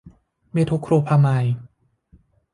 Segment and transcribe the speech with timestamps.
[0.53, 1.55] เมโทโคลพราไมด์